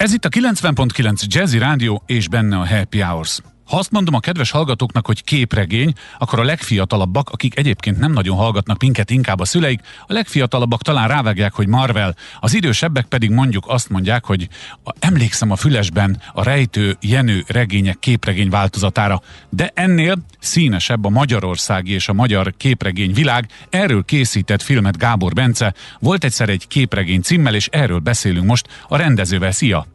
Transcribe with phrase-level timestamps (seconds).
[0.00, 3.40] Ez itt a 90.9 Jazzy Rádió és benne a Happy Hours.
[3.70, 8.36] Ha azt mondom a kedves hallgatóknak, hogy képregény, akkor a legfiatalabbak, akik egyébként nem nagyon
[8.36, 13.64] hallgatnak minket, inkább a szüleik, a legfiatalabbak talán rávágják, hogy Marvel, az idősebbek pedig mondjuk
[13.66, 14.48] azt mondják, hogy
[14.84, 21.92] a, emlékszem a fülesben a rejtő Jenő regények képregény változatára, de ennél színesebb a magyarországi
[21.92, 27.54] és a magyar képregény világ, erről készített filmet Gábor Bence, volt egyszer egy képregény címmel,
[27.54, 29.50] és erről beszélünk most a rendezővel.
[29.50, 29.86] Szia!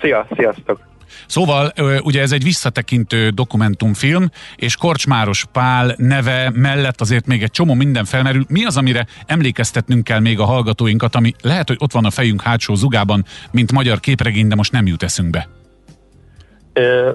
[0.00, 0.93] Szia, sziasztok!
[1.26, 7.74] Szóval ugye ez egy visszatekintő dokumentumfilm, és Korcsmáros Pál neve mellett azért még egy csomó
[7.74, 8.44] minden felmerül.
[8.48, 12.42] Mi az, amire emlékeztetnünk kell még a hallgatóinkat, ami lehet, hogy ott van a fejünk
[12.42, 15.48] hátsó zugában, mint magyar képregény, de most nem jut eszünkbe?
[16.72, 17.10] Ö,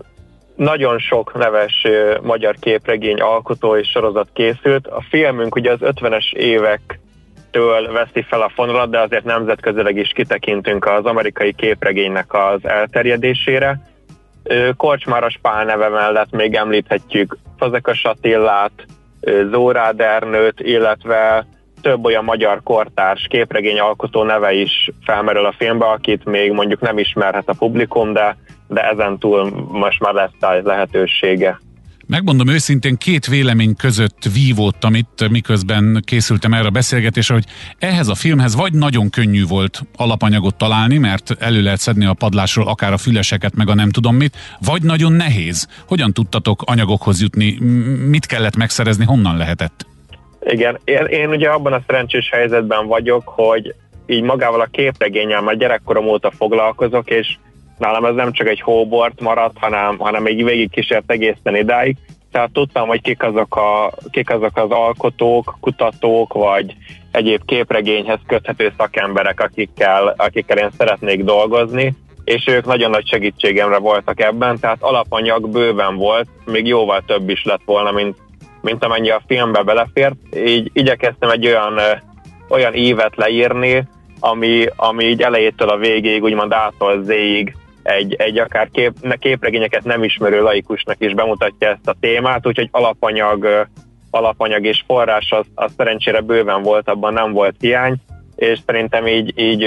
[0.56, 4.88] nagyon sok neves ö, magyar képregény alkotó és sorozat készült.
[4.88, 7.00] A filmünk ugye az 50-es évek
[7.52, 13.80] től veszi fel a fonalat, de azért nemzetközileg is kitekintünk az amerikai képregénynek az elterjedésére.
[14.78, 18.86] Korcsmáros Pál neve mellett még említhetjük Fazekas Attillát,
[19.52, 21.46] Zórá Ernőt, illetve
[21.82, 26.98] több olyan magyar kortárs képregény alkotó neve is felmerül a filmbe, akit még mondjuk nem
[26.98, 31.60] ismerhet a publikum, de, de ezen túl most már lesz lehetősége.
[32.10, 37.44] Megmondom őszintén, két vélemény között vívódtam itt, miközben készültem erre a beszélgetésre, hogy
[37.80, 42.68] ehhez a filmhez vagy nagyon könnyű volt alapanyagot találni, mert elő lehet szedni a padlásról
[42.68, 45.68] akár a füleseket, meg a nem tudom mit, vagy nagyon nehéz.
[45.88, 47.58] Hogyan tudtatok anyagokhoz jutni?
[48.08, 49.06] Mit kellett megszerezni?
[49.06, 49.86] Honnan lehetett?
[50.40, 55.58] Igen, én, én ugye abban a szerencsés helyzetben vagyok, hogy így magával a képregényel már
[55.58, 57.38] gyerekkorom óta foglalkozok, és
[57.80, 61.96] nálam ez nem csak egy hóbort maradt, hanem, hanem egy végig kísért egészen idáig.
[62.32, 66.76] Tehát tudtam, hogy kik azok, a, kik azok az alkotók, kutatók, vagy
[67.12, 74.22] egyéb képregényhez köthető szakemberek, akikkel, akikkel én szeretnék dolgozni, és ők nagyon nagy segítségemre voltak
[74.22, 78.18] ebben, tehát alapanyag bőven volt, még jóval több is lett volna, mint,
[78.62, 80.16] mint amennyi a filmbe belefért.
[80.36, 81.80] Így igyekeztem egy olyan,
[82.50, 83.88] olyan évet leírni,
[84.20, 87.56] ami, ami így elejétől a végéig, úgymond ától zéig
[87.90, 93.68] egy, egy akár kép, képregényeket nem ismerő laikusnak is bemutatja ezt a témát, úgyhogy alapanyag,
[94.10, 97.96] alapanyag és forrás az, az szerencsére bőven volt, abban nem volt hiány,
[98.36, 99.66] és szerintem így, így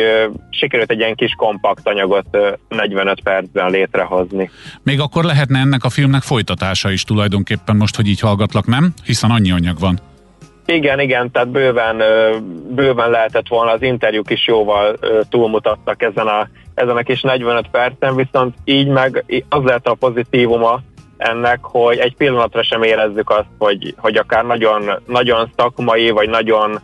[0.50, 2.38] sikerült egy ilyen kis kompakt anyagot
[2.69, 4.50] 45 percben létrehozni.
[4.83, 8.93] Még akkor lehetne ennek a filmnek folytatása is tulajdonképpen most, hogy így hallgatlak, nem?
[9.04, 9.99] Hiszen annyi anyag van.
[10.66, 12.03] Igen, igen, tehát bőven,
[12.75, 18.16] bőven lehetett volna, az interjúk is jóval túlmutattak ezen a ezen a kis 45 percen,
[18.16, 20.81] viszont így meg az lehet a pozitívuma
[21.16, 26.81] ennek, hogy egy pillanatra sem érezzük azt, hogy, hogy akár nagyon, nagyon szakmai, vagy nagyon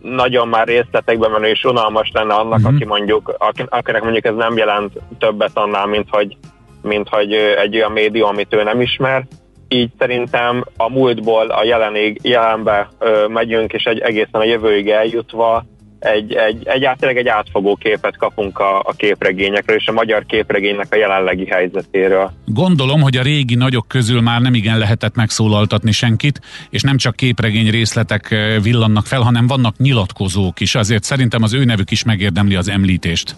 [0.00, 2.74] nagyon már részletekben menő és unalmas lenne annak, uh-huh.
[2.74, 3.34] aki mondjuk,
[3.68, 6.36] akinek mondjuk ez nem jelent többet annál, mint hogy,
[6.82, 9.24] mint hogy egy olyan médium, amit ő nem ismer.
[9.68, 12.88] Így szerintem a múltból a jelenig, jelenbe
[13.28, 15.64] megyünk, és egy egészen a jövőig eljutva
[16.04, 20.96] egy, egy, egyáltalán egy átfogó képet kapunk a, a képregényekről és a magyar képregénynek a
[20.96, 22.32] jelenlegi helyzetéről.
[22.46, 27.16] Gondolom, hogy a régi nagyok közül már nem igen lehetett megszólaltatni senkit, és nem csak
[27.16, 32.04] képregény részletek eh, villannak fel, hanem vannak nyilatkozók is, azért szerintem az ő nevük is
[32.04, 33.36] megérdemli az említést.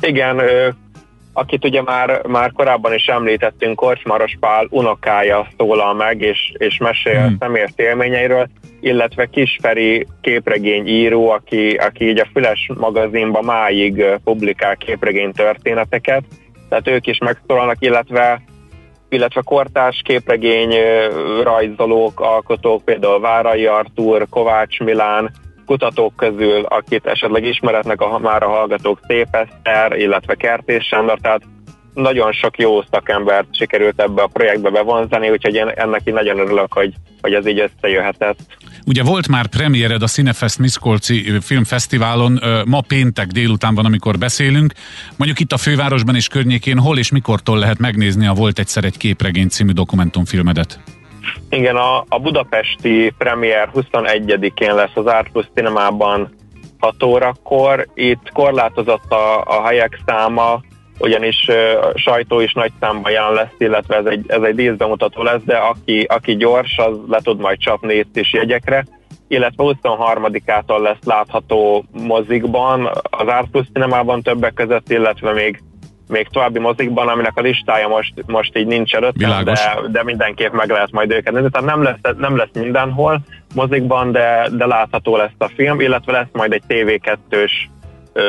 [0.00, 0.40] Igen,
[1.36, 7.26] akit ugye már, már korábban is említettünk, Korcsmaros Pál unokája szólal meg, és, és mesél
[7.26, 7.36] hmm.
[7.40, 8.48] személyes élményeiről,
[8.80, 16.22] illetve Kisferi képregényíró, aki, aki így a Füles magazinban máig publikál képregény történeteket,
[16.68, 18.42] tehát ők is megszólalnak, illetve
[19.08, 20.74] illetve kortárs képregény
[21.42, 25.30] rajzolók, alkotók, például Várai Artúr, Kovács Milán,
[25.66, 31.42] kutatók közül, akit esetleg ismeretnek a már a hallgatók Szép Eszter, illetve Kertés Sándor, tehát
[31.94, 36.72] nagyon sok jó szakembert sikerült ebbe a projektbe bevonzani, úgyhogy én ennek így nagyon örülök,
[36.72, 38.38] hogy, hogy ez így összejöhetett.
[38.86, 44.72] Ugye volt már premiered a Cinefest Miskolci filmfesztiválon, ma péntek délután van, amikor beszélünk.
[45.16, 48.96] Mondjuk itt a fővárosban és környékén hol és mikortól lehet megnézni a Volt egyszer egy
[48.96, 50.80] képregény című dokumentumfilmedet?
[51.50, 56.34] Igen, a, a budapesti premier 21-én lesz az Art Plus Cinemában
[56.78, 57.86] 6 órakor.
[57.94, 60.60] Itt korlátozott a, a helyek száma,
[60.98, 61.56] ugyanis uh,
[61.94, 66.06] sajtó is nagy számban jelen lesz, illetve ez egy, ez egy díszbemutató lesz, de aki,
[66.08, 68.84] aki gyors, az le tud majd csapni itt is jegyekre,
[69.28, 73.66] illetve 23-ától lesz látható mozikban, az Art Plus
[74.22, 75.62] többek között, illetve még
[76.08, 79.58] még további mozikban, aminek a listája most, most így nincs előttem, de,
[79.90, 81.50] de mindenképp meg lehet majd őket nézni.
[81.50, 83.20] Tehát nem lesz, nem lesz mindenhol
[83.54, 87.66] mozikban, de, de látható lesz a film, illetve lesz majd egy TV2-s
[88.12, 88.22] ö,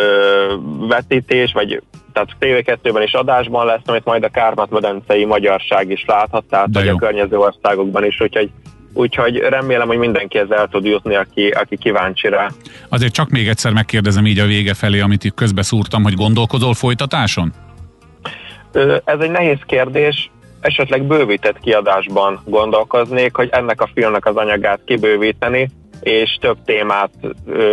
[0.88, 1.82] vetítés, vagy
[2.14, 6.96] tehát TV2-ben is adásban lesz, amit majd a Kárpát-medencei magyarság is láthat, tehát vagy a
[6.96, 8.52] környező országokban is, úgyhogy
[8.94, 12.48] úgyhogy remélem, hogy mindenki ezzel el tud jutni, aki, aki kíváncsi rá.
[12.90, 17.54] Azért csak még egyszer megkérdezem így a vége felé, amit itt közbeszúrtam, hogy gondolkozol folytatáson?
[19.04, 25.70] Ez egy nehéz kérdés, esetleg bővített kiadásban gondolkoznék, hogy ennek a filmnek az anyagát kibővíteni,
[26.02, 27.10] és több témát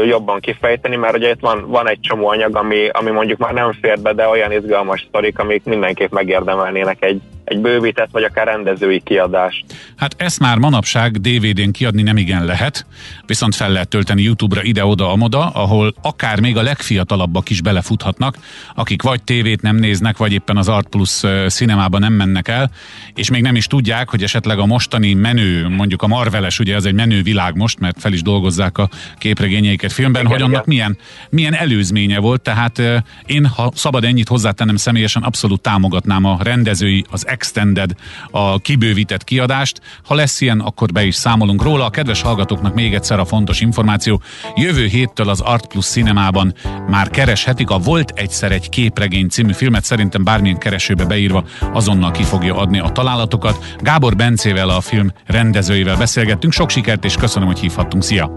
[0.06, 3.73] jobban kifejteni, mert ugye itt van, van egy csomó anyag, ami, ami mondjuk már nem
[3.73, 9.00] fér be, de olyan izgalmas sztorik, amik mindenképp megérdemelnének egy, egy bővített, vagy akár rendezői
[9.05, 9.64] kiadást.
[9.96, 12.87] Hát ezt már manapság DVD-n kiadni nem igen lehet,
[13.26, 18.37] viszont fel lehet tölteni YouTube-ra ide-oda, amoda, ahol akár még a legfiatalabbak is belefuthatnak,
[18.75, 22.70] akik vagy tévét nem néznek, vagy éppen az Art Plus cinemában nem mennek el,
[23.14, 26.85] és még nem is tudják, hogy esetleg a mostani menő, mondjuk a Marveles, ugye ez
[26.85, 28.88] egy menő világ most, mert fel is dolgozzák a
[29.19, 30.99] képregényeiket filmben, igen, hogy annak milyen,
[31.31, 32.82] milyen előzménye volt, tehát
[33.26, 37.90] én, ha szabad ennyit hozzátennem személyesen, abszolút támogatnám a rendezői, az extended,
[38.31, 39.81] a kibővített kiadást.
[40.04, 41.84] Ha lesz ilyen, akkor be is számolunk róla.
[41.84, 44.20] A kedves hallgatóknak még egyszer a fontos információ.
[44.54, 46.54] Jövő héttől az Art Plus cinemában
[46.88, 52.22] már kereshetik a Volt egyszer egy képregény című filmet, szerintem bármilyen keresőbe beírva azonnal ki
[52.22, 53.76] fogja adni a találatokat.
[53.78, 56.52] Gábor Bencével, a film rendezőivel beszélgettünk.
[56.52, 58.02] Sok sikert és köszönöm, hogy hívhattunk.
[58.02, 58.36] Szia!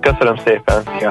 [0.00, 1.06] Köszönöm szépen, szia!